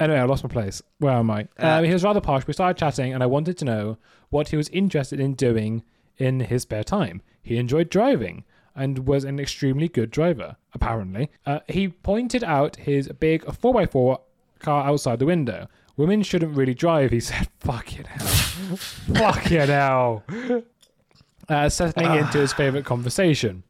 [0.00, 0.82] Anyway, I lost my place.
[0.98, 1.48] Where am I?
[1.58, 2.46] Uh, um, he was rather posh.
[2.46, 3.98] We started chatting, and I wanted to know
[4.30, 5.82] what he was interested in doing
[6.18, 7.22] in his spare time.
[7.42, 11.30] He enjoyed driving and was an extremely good driver, apparently.
[11.46, 14.18] Uh, he pointed out his big 4x4
[14.58, 15.68] car outside the window.
[15.96, 17.48] Women shouldn't really drive, he said.
[17.60, 18.26] Fuck it hell.
[18.76, 20.24] Fuck it hell.
[21.48, 23.62] Uh, settling into his favourite conversation.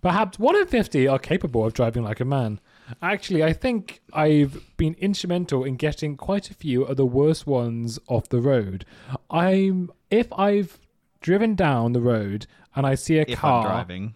[0.00, 2.60] Perhaps one in 50 are capable of driving like a man.
[3.00, 7.98] Actually, I think I've been instrumental in getting quite a few of the worst ones
[8.06, 8.84] off the road.
[9.30, 10.78] I'm if I've
[11.24, 14.14] driven down the road and I see a If car driving.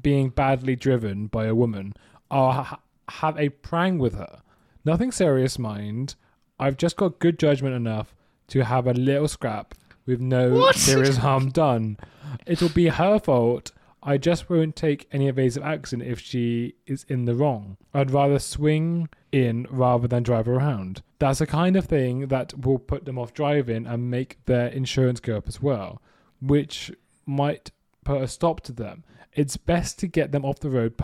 [0.00, 1.92] being badly driven by a woman,
[2.30, 4.40] I'll ha- have a prang with her.
[4.82, 6.14] Nothing serious, mind.
[6.58, 8.14] I've just got good judgment enough
[8.48, 9.74] to have a little scrap
[10.06, 10.74] with no What?
[10.76, 11.98] serious harm done.
[12.46, 13.72] It'll be her fault.
[14.08, 17.76] I just won't take any evasive action if she is in the wrong.
[17.92, 21.02] I'd rather swing in rather than drive around.
[21.18, 25.18] That's the kind of thing that will put them off driving and make their insurance
[25.18, 26.00] go up as well,
[26.40, 26.92] which
[27.26, 27.72] might
[28.04, 29.02] put a stop to them.
[29.32, 30.94] It's best to get them off the road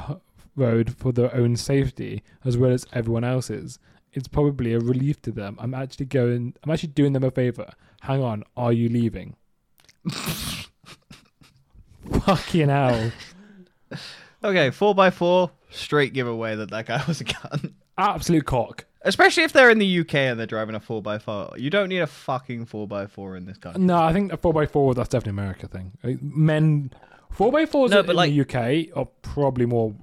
[0.54, 3.80] road for their own safety as well as everyone else's.
[4.12, 5.56] It's probably a relief to them.
[5.58, 7.72] I'm actually going I'm actually doing them a favor.
[8.02, 9.34] Hang on, are you leaving?
[12.24, 13.12] Fucking hell.
[14.44, 17.74] Okay, four by four, straight giveaway that that guy was a gun.
[17.96, 18.86] Absolute cock.
[19.02, 21.52] Especially if they're in the UK and they're driving a four by four.
[21.56, 23.80] You don't need a fucking four by four in this country.
[23.80, 25.92] No, I think a four x four that's definitely an America thing.
[26.20, 26.90] Men
[27.30, 29.94] four x fours No, in like- the UK are probably more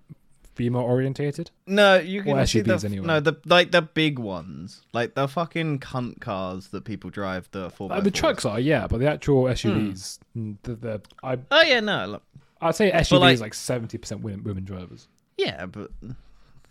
[0.60, 1.52] female orientated.
[1.66, 3.08] No, you can Or see the SUVs anyway.
[3.08, 7.70] no the like the big ones, like the fucking cunt cars that people drive the
[7.70, 7.88] four.
[7.88, 11.80] Like, the trucks are, yeah, but the actual SUVs, mm, the, the I Oh yeah,
[11.80, 12.24] no, look,
[12.60, 15.08] I'd say SUVs like- like seventy percent women, women drivers.
[15.38, 15.92] yeah, but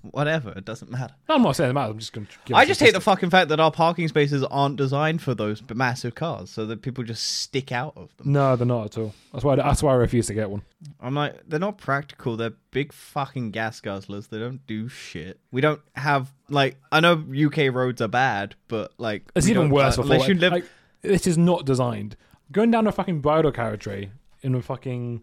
[0.03, 1.15] whatever, it doesn't matter.
[1.29, 1.81] No, I'm not saying that.
[1.81, 2.55] I'm just going to.
[2.55, 6.15] I just hate the fucking fact that our parking spaces aren't designed for those massive
[6.15, 8.33] cars, so that people just stick out of them.
[8.33, 9.15] No, they're not at all.
[9.33, 9.57] That's why.
[9.57, 10.63] That's why I refuse to get one.
[11.01, 12.37] I'm like, they're not practical.
[12.37, 14.29] They're big fucking gas guzzlers.
[14.29, 15.41] They don't do shit.
[15.51, 19.99] We don't have like I know UK roads are bad, but like It's even worse
[19.99, 20.53] uh, unless you live.
[20.53, 20.65] Like,
[21.03, 22.17] this is not designed.
[22.51, 24.11] Going down a fucking bridal carriageway
[24.43, 25.23] in a fucking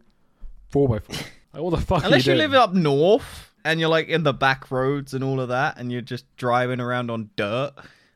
[0.69, 1.27] four x four.
[1.53, 2.03] Like, what the fuck?
[2.03, 5.41] Unless you you, live up north and you're like in the back roads and all
[5.41, 7.73] of that, and you're just driving around on dirt,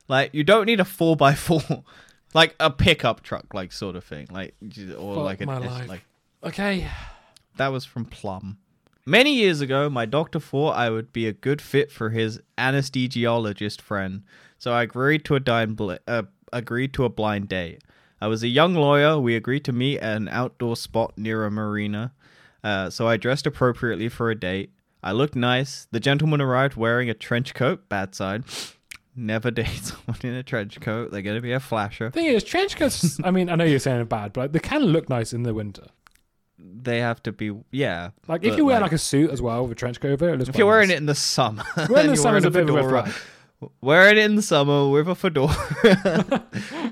[0.08, 1.60] like you don't need a four by four,
[2.34, 4.54] like a pickup truck, like sort of thing, like
[4.98, 5.88] or Fuck like an my life.
[5.88, 6.04] like
[6.42, 6.88] Okay.
[7.56, 8.56] that was from Plum.
[9.06, 13.80] Many years ago, my doctor thought I would be a good fit for his anesthesiologist
[13.80, 14.22] friend,
[14.58, 17.82] so I agreed to a dime bl- uh, agreed to a blind date.
[18.20, 19.18] I was a young lawyer.
[19.18, 22.12] We agreed to meet at an outdoor spot near a marina.
[22.62, 24.70] Uh, so I dressed appropriately for a date.
[25.02, 25.86] I looked nice.
[25.90, 27.88] The gentleman arrived wearing a trench coat.
[27.88, 28.44] Bad side.
[29.16, 31.10] Never date someone in a trench coat.
[31.10, 32.10] They're gonna be a flasher.
[32.10, 33.18] Thing is, trench coats.
[33.24, 35.42] I mean, I know you're saying it bad, but like, they can look nice in
[35.42, 35.86] the winter.
[36.58, 38.10] They have to be yeah.
[38.28, 40.28] Like if but, you wear like, a suit as well with a trench coat over
[40.28, 40.96] it, it if you're wearing nice.
[40.96, 42.84] it in the summer, Wearing and the you're summer is a bit of a red
[42.84, 43.70] fedora, flag.
[43.80, 45.54] Wearing it in the summer with a fedora,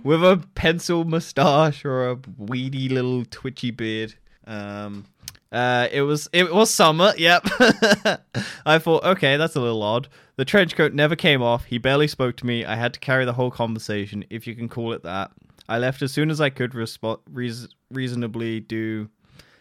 [0.03, 4.15] with a pencil mustache or a weedy little twitchy beard.
[4.47, 5.05] Um,
[5.51, 7.13] uh, it was it was summer.
[7.17, 7.47] Yep.
[8.67, 10.09] I thought, okay, that's a little odd.
[10.37, 11.65] The trench coat never came off.
[11.65, 12.65] He barely spoke to me.
[12.65, 15.33] I had to carry the whole conversation, if you can call it that.
[15.69, 19.09] I left as soon as I could respo- reas- reasonably do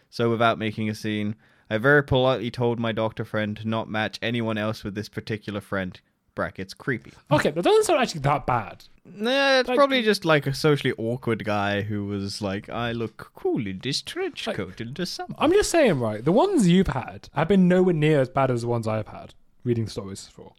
[0.09, 1.35] so without making a scene.
[1.69, 5.59] I very politely told my doctor friend to not match anyone else with this particular
[5.59, 5.99] friend.
[6.37, 7.11] Brackets creepy.
[7.31, 8.83] Okay, that doesn't sound actually that bad.
[9.05, 13.31] Nah, it's Like- probably just like a socially awkward guy who was like, I look
[13.33, 15.33] cool in this trench Like- coat in the summer.
[15.39, 16.23] I'm just saying, right?
[16.23, 19.33] The ones you've had have been nowhere near as bad as the ones I've had
[19.63, 20.53] reading stories for.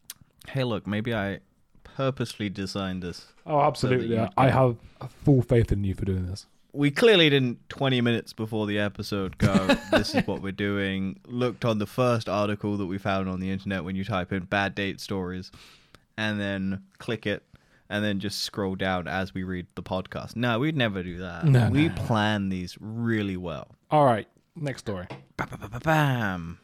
[0.49, 1.39] Hey, look, maybe I
[1.85, 3.27] purposely designed this.
[3.47, 4.09] Oh, absolutely.
[4.09, 4.29] you'd yeah.
[4.37, 4.77] I have
[5.25, 6.47] full faith in you for doing this.
[6.73, 11.19] We clearly didn't 20 minutes before the episode go, this is what we're doing.
[11.27, 14.45] Looked on the first article that we found on the internet when you type in
[14.45, 15.51] bad date stories
[16.17, 17.43] and then click it
[17.89, 20.37] and then just scroll down as we read the podcast.
[20.37, 21.45] No, we'd never do that.
[21.45, 23.69] No, we no, plan these really well.
[23.91, 25.07] All right, next story.
[25.83, 26.59] Bam.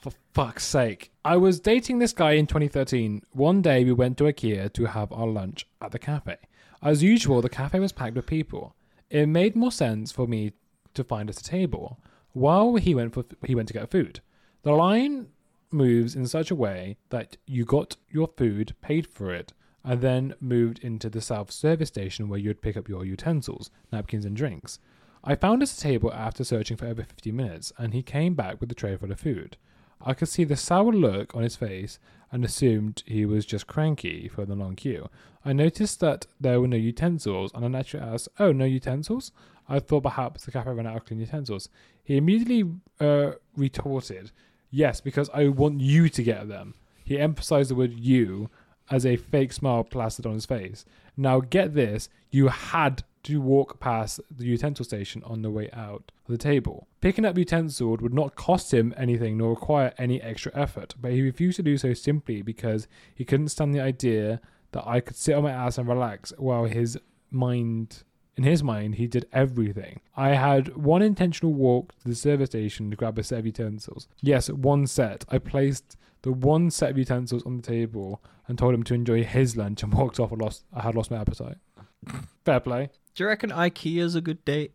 [0.00, 1.10] For fuck's sake.
[1.24, 3.22] I was dating this guy in 2013.
[3.32, 6.36] One day we went to IKEA to have our lunch at the cafe.
[6.80, 8.74] As usual, the cafe was packed with people.
[9.10, 10.52] It made more sense for me
[10.94, 11.98] to find us a table
[12.32, 14.20] while he went for he went to get food.
[14.62, 15.28] The line
[15.70, 19.52] moves in such a way that you got your food, paid for it,
[19.84, 24.36] and then moved into the self-service station where you'd pick up your utensils, napkins, and
[24.36, 24.78] drinks.
[25.24, 28.60] I found us a table after searching for over 50 minutes, and he came back
[28.60, 29.56] with a tray full of food.
[30.00, 31.98] I could see the sour look on his face
[32.30, 35.08] and assumed he was just cranky for the long queue.
[35.48, 39.32] I noticed that there were no utensils, and I naturally asked, Oh, no utensils?
[39.66, 41.70] I thought perhaps the cafe ran out of clean utensils.
[42.04, 44.30] He immediately uh, retorted,
[44.70, 46.74] Yes, because I want you to get them.
[47.02, 48.50] He emphasized the word you
[48.90, 50.84] as a fake smile plastered on his face.
[51.16, 56.12] Now, get this you had to walk past the utensil station on the way out
[56.26, 56.88] of the table.
[57.00, 61.22] Picking up utensils would not cost him anything nor require any extra effort, but he
[61.22, 65.34] refused to do so simply because he couldn't stand the idea that I could sit
[65.34, 66.98] on my ass and relax while his
[67.30, 68.02] mind
[68.36, 70.00] in his mind, he did everything.
[70.16, 74.06] I had one intentional walk to the service station to grab a set of utensils.
[74.20, 75.24] Yes, one set.
[75.28, 79.24] I placed the one set of utensils on the table and told him to enjoy
[79.24, 80.32] his lunch and walked off.
[80.32, 80.64] I lost.
[80.72, 81.56] I had lost my appetite.
[82.44, 82.90] Fair play.
[83.16, 84.72] Do you reckon IKEA's a good date?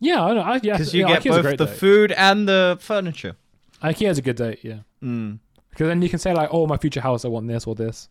[0.00, 0.40] Yeah, I know.
[0.40, 1.76] I, yeah, because you yeah, get Ikea's both the date.
[1.76, 3.36] food and the furniture.
[3.80, 4.58] Ikea's a good date.
[4.64, 5.38] Yeah, Mm.
[5.70, 8.08] because then you can say like, "Oh, my future house, I want this or this."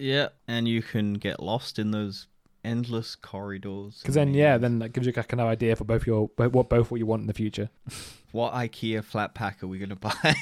[0.00, 2.26] Yeah, and you can get lost in those
[2.64, 3.98] endless corridors.
[4.02, 6.90] Because then, yeah, then that gives you kind of idea for both your what both
[6.90, 7.70] what you want in the future.
[8.32, 10.34] what IKEA flat pack are we gonna buy?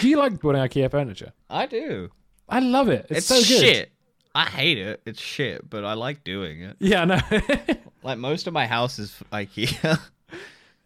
[0.00, 1.32] Do you like building IKEA furniture?
[1.50, 2.10] I do.
[2.48, 3.06] I love it.
[3.10, 3.60] It's, It's, so good.
[3.64, 3.92] shit.
[4.34, 5.02] I hate it.
[5.04, 6.76] It's shit, but I like doing it.
[6.78, 7.18] Yeah, no.
[8.04, 9.96] Like most of my house is IKEA.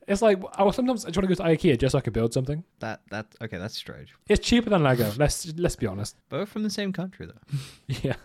[0.06, 2.12] It's like I will sometimes I try to go to IKEA just so I can
[2.12, 2.64] build something.
[2.80, 4.14] that that okay, that's strange.
[4.28, 5.10] It's cheaper than Lego.
[5.16, 6.16] Let's let's be honest.
[6.28, 7.58] Both from the same country though.
[8.02, 8.16] Yeah.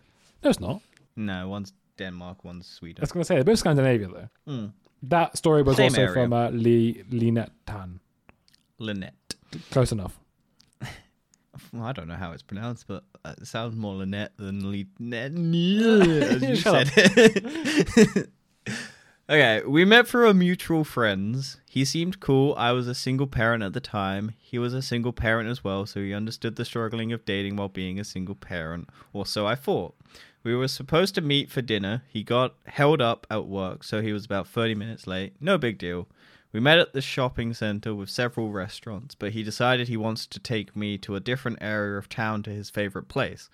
[0.44, 0.82] No, it's not.
[1.16, 3.02] No, one's Denmark, one's Sweden.
[3.02, 4.30] I was gonna say they're both Scandinavia though.
[4.52, 4.72] Mm.
[5.04, 6.14] That story was Same also area.
[6.14, 8.00] from uh, Lee Linet Tan.
[8.80, 9.36] Lynette.
[9.72, 10.20] Close enough.
[11.74, 15.34] Well, I don't know how it's pronounced, but uh, it sounds more Lynette than Lynette.
[15.34, 18.30] As you said it.
[19.30, 21.58] Okay, we met through a mutual friends.
[21.70, 22.54] He seemed cool.
[22.58, 24.34] I was a single parent at the time.
[24.40, 27.70] He was a single parent as well, so he understood the struggling of dating while
[27.70, 29.96] being a single parent, or so I thought.
[30.44, 32.04] We were supposed to meet for dinner.
[32.08, 35.34] He got held up at work, so he was about 30 minutes late.
[35.40, 36.08] No big deal.
[36.52, 40.40] We met at the shopping center with several restaurants, but he decided he wants to
[40.40, 43.50] take me to a different area of town to his favorite place.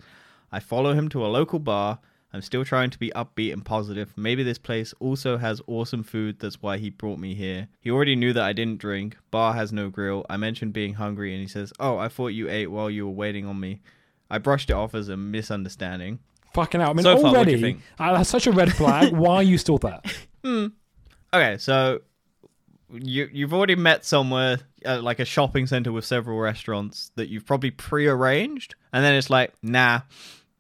[0.52, 2.00] I follow him to a local bar.
[2.34, 4.14] I'm still trying to be upbeat and positive.
[4.18, 7.70] Maybe this place also has awesome food, that's why he brought me here.
[7.80, 9.18] He already knew that I didn't drink.
[9.32, 10.26] Bar has no grill.
[10.30, 13.14] I mentioned being hungry, and he says, Oh, I thought you ate while you were
[13.14, 13.82] waiting on me.
[14.30, 16.20] I brushed it off as a misunderstanding.
[16.54, 16.90] Fucking out.
[16.90, 17.82] I mean So far, already you think?
[17.98, 19.14] uh, that's such a red flag.
[19.18, 20.02] Why are you still there?
[20.44, 20.68] Hmm.
[21.34, 22.02] Okay, so
[22.92, 27.46] you you've already met somewhere uh, like a shopping center with several restaurants that you've
[27.46, 30.02] probably pre-arranged, and then it's like, nah,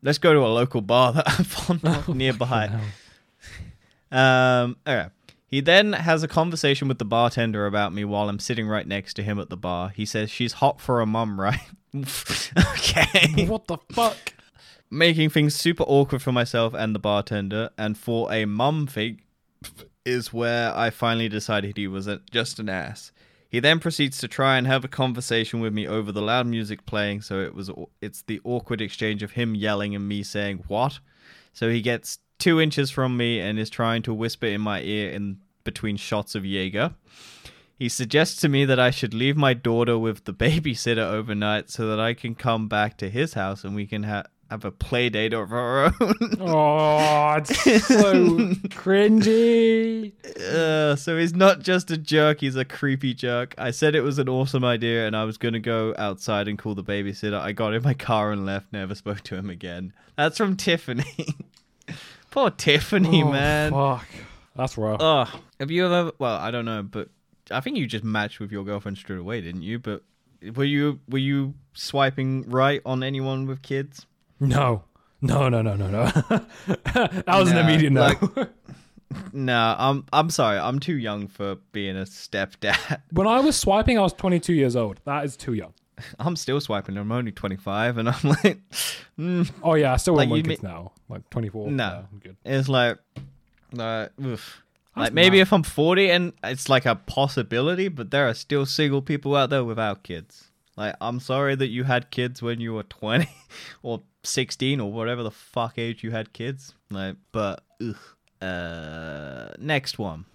[0.02, 2.80] let's go to a local bar that I found nearby.
[4.12, 5.10] Um, okay.
[5.48, 9.14] He then has a conversation with the bartender about me while I'm sitting right next
[9.16, 9.90] to him at the bar.
[9.90, 11.62] He says she's hot for a mum, right?
[11.96, 13.46] okay.
[13.46, 14.34] What the fuck?
[14.92, 19.22] Making things super awkward for myself and the bartender, and for a mum thing
[20.06, 23.12] is where I finally decided he was a, just an ass.
[23.58, 26.86] He then proceeds to try and have a conversation with me over the loud music
[26.86, 31.00] playing, so it was it's the awkward exchange of him yelling and me saying what.
[31.54, 35.10] So he gets two inches from me and is trying to whisper in my ear
[35.10, 36.94] in between shots of Jaeger.
[37.80, 41.88] He suggests to me that I should leave my daughter with the babysitter overnight so
[41.88, 45.10] that I can come back to his house and we can ha- have a play
[45.10, 46.16] date of our own.
[46.40, 48.14] Oh, it's so
[48.70, 50.14] cringy.
[50.40, 53.54] Uh, so he's not just a jerk, he's a creepy jerk.
[53.58, 56.58] I said it was an awesome idea and I was going to go outside and
[56.58, 57.40] call the babysitter.
[57.40, 59.94] I got in my car and left, never spoke to him again.
[60.16, 61.36] That's from Tiffany.
[62.32, 63.72] Poor Tiffany, Oh, man.
[63.72, 64.08] Fuck.
[64.56, 64.98] That's rough.
[65.02, 66.12] Oh, have you ever?
[66.18, 67.10] Well, I don't know, but
[67.52, 69.78] I think you just matched with your girlfriend straight away, didn't you?
[69.80, 70.04] But
[70.56, 74.08] were you were you swiping right on anyone with kids?
[74.40, 74.84] No.
[75.22, 76.06] No, no, no, no, no.
[76.94, 78.02] that was an immediate no.
[78.02, 78.20] like-
[79.34, 83.02] No, I'm I'm sorry, I'm too young for being a stepdad.
[83.12, 85.00] when I was swiping, I was 22 years old.
[85.06, 85.74] That is too young.
[86.20, 86.98] I'm still swiping.
[86.98, 88.60] I'm only 25, and I'm like,
[89.18, 90.92] mm, Oh, yeah, I still Like, want you kids now.
[91.10, 91.72] Like 24.
[91.72, 91.84] No.
[91.84, 92.36] Yeah, I'm good.
[92.46, 92.98] it's like,
[93.80, 94.08] uh,
[94.96, 95.42] like maybe mad.
[95.44, 99.50] if I'm 40 and it's like a possibility, but there are still single people out
[99.50, 100.47] there without kids.
[100.78, 103.28] Like, I'm sorry that you had kids when you were 20
[103.82, 106.76] or 16 or whatever the fuck age you had kids.
[106.90, 107.98] Like, but ugh.
[108.42, 110.26] Uh, next one.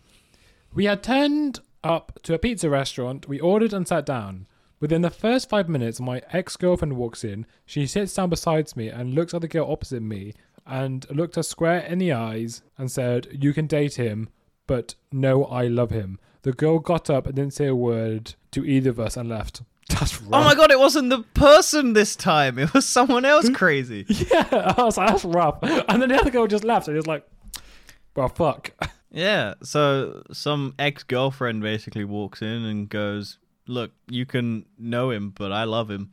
[0.74, 3.28] We had turned up to a pizza restaurant.
[3.28, 4.46] We ordered and sat down.
[4.80, 7.46] Within the first five minutes, my ex girlfriend walks in.
[7.64, 10.34] She sits down beside me and looks at the girl opposite me
[10.66, 14.28] and looked her square in the eyes and said, You can date him,
[14.66, 16.18] but no, I love him.
[16.42, 19.62] The girl got up and didn't say a word to either of us and left.
[19.88, 20.40] That's right.
[20.40, 22.58] Oh my god, it wasn't the person this time.
[22.58, 24.06] It was someone else crazy.
[24.08, 25.58] Yeah, I was like, that's rough.
[25.62, 26.88] And then the other girl just left.
[26.88, 27.26] And was like,
[28.14, 28.72] well, fuck.
[29.14, 35.34] Yeah, so some ex girlfriend basically walks in and goes, Look, you can know him,
[35.36, 36.10] but I love him.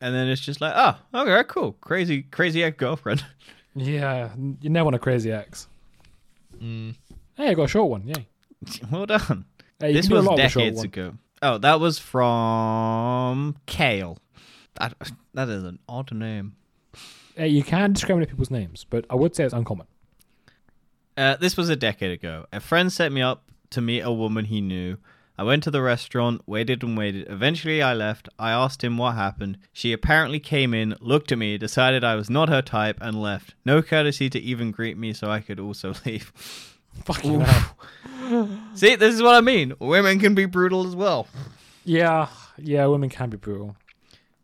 [0.00, 1.74] And then it's just like, oh, okay, cool.
[1.80, 3.24] Crazy, crazy ex girlfriend.
[3.76, 5.68] Yeah, you never want a crazy ex.
[6.60, 6.96] Mm.
[7.36, 8.04] Hey, I got a short one.
[8.04, 8.26] Yay.
[8.90, 9.44] Well done.
[9.78, 11.14] Hey, this was lot with a short decades ago.
[11.42, 14.18] Oh, that was from Kale.
[14.78, 14.94] That,
[15.34, 16.56] that is an odd name.
[17.34, 19.86] Hey, you can discriminate people's names, but I would say it's uncommon.
[21.16, 22.46] Uh, this was a decade ago.
[22.52, 24.98] A friend set me up to meet a woman he knew.
[25.38, 27.26] I went to the restaurant, waited and waited.
[27.30, 28.28] Eventually, I left.
[28.38, 29.56] I asked him what happened.
[29.72, 33.54] She apparently came in, looked at me, decided I was not her type, and left.
[33.64, 36.69] No courtesy to even greet me, so I could also leave.
[37.04, 37.76] Fucking hell.
[38.74, 39.74] See, this is what I mean.
[39.78, 41.26] Women can be brutal as well.
[41.84, 42.28] Yeah,
[42.58, 43.76] yeah, women can be brutal.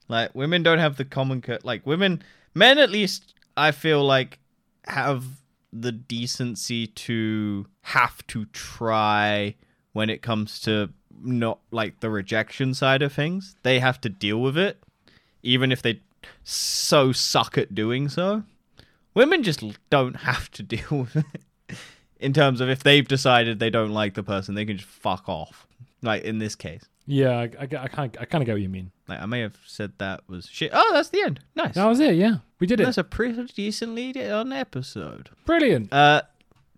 [0.08, 2.22] Like women don't have the common cur- like women
[2.54, 4.38] men at least I feel like
[4.84, 5.24] have
[5.72, 9.56] the decency to have to try
[9.92, 10.90] when it comes to
[11.20, 13.56] not like the rejection side of things.
[13.62, 14.82] They have to deal with it
[15.42, 16.00] even if they
[16.44, 18.42] so suck at doing so.
[19.14, 21.42] Women just don't have to deal with it.
[22.18, 25.28] In terms of if they've decided they don't like the person, they can just fuck
[25.28, 25.66] off.
[26.02, 26.84] Like in this case.
[27.06, 28.90] Yeah, I, I, I kind of I kind of get what you mean.
[29.08, 30.70] Like I may have said that was shit.
[30.74, 31.40] Oh, that's the end.
[31.54, 31.74] Nice.
[31.74, 32.16] That was it.
[32.16, 32.84] Yeah, we did it.
[32.84, 35.30] That's a pretty decently done episode.
[35.44, 35.92] Brilliant.
[35.92, 36.22] Uh,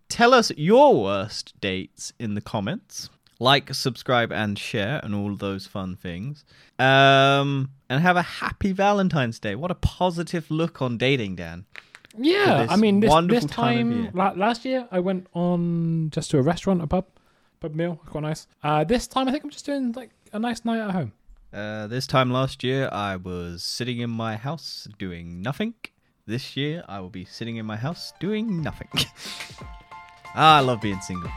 [0.09, 3.09] tell us your worst dates in the comments.
[3.41, 6.45] Like, subscribe, and share, and all those fun things.
[6.77, 9.55] Um, and have a happy Valentine's Day.
[9.55, 11.65] What a positive look on dating, Dan.
[12.17, 16.43] Yeah, I mean, this, this time time, last year, I went on just to a
[16.43, 17.07] restaurant, a pub,
[17.61, 18.47] pub meal, quite nice.
[18.63, 21.13] Uh, this time, I think I'm just doing like a nice night at home.
[21.53, 25.75] Uh, this time last year, I was sitting in my house doing nothing.
[26.27, 28.89] This year, I will be sitting in my house doing nothing.
[30.35, 31.31] ah, I love being single.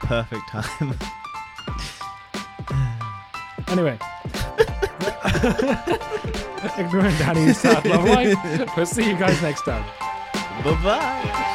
[0.00, 0.94] Perfect time.
[3.68, 3.98] Anyway,
[6.78, 8.76] ignoring Danny's sad love life.
[8.76, 9.84] We'll see you guys next time.
[10.62, 11.50] bye bye.